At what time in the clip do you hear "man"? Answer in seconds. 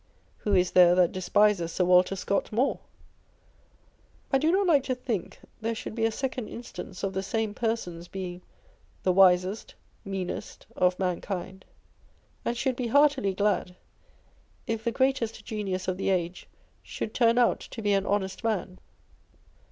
18.43-18.79